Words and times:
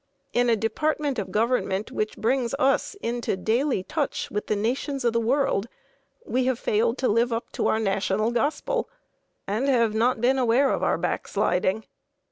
In 0.33 0.49
a 0.49 0.55
department 0.55 1.19
of 1.19 1.29
government 1.31 1.91
which 1.91 2.17
brings 2.17 2.55
us 2.57 2.95
into 3.03 3.37
daily 3.37 3.83
touch 3.83 4.31
with 4.31 4.47
the 4.47 4.55
nations 4.55 5.05
of 5.05 5.13
the 5.13 5.19
world, 5.19 5.67
we 6.25 6.45
have 6.45 6.57
failed 6.57 6.97
to 6.97 7.07
live 7.07 7.31
up 7.31 7.51
to 7.51 7.67
our 7.67 7.79
national 7.79 8.31
gospel 8.31 8.89
and 9.45 9.67
have 9.67 9.93
not 9.93 10.19
been 10.19 10.39
aware 10.39 10.71
of 10.71 10.81
our 10.81 10.97
backsliding. 10.97 11.85